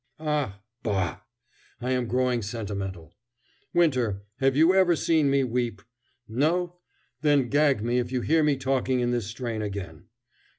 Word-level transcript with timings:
Ah, 0.19 0.63
bah! 0.81 1.19
I 1.79 1.91
am 1.91 2.07
growing 2.07 2.41
sentimental. 2.41 3.13
Winter, 3.71 4.23
have 4.39 4.55
you 4.55 4.73
ever 4.73 4.95
seen 4.95 5.29
me 5.29 5.43
weep? 5.43 5.79
No; 6.27 6.79
then 7.21 7.49
gag 7.49 7.83
me 7.83 7.99
if 7.99 8.11
you 8.11 8.21
hear 8.21 8.41
me 8.41 8.57
talking 8.57 8.99
in 8.99 9.11
this 9.11 9.27
strain 9.27 9.61
again. 9.61 10.05